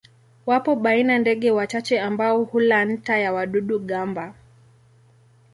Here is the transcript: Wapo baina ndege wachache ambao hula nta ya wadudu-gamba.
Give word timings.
Wapo 0.45 0.75
baina 0.75 1.17
ndege 1.19 1.51
wachache 1.51 1.99
ambao 2.01 2.43
hula 2.43 2.85
nta 2.85 3.17
ya 3.17 3.33
wadudu-gamba. 3.33 4.33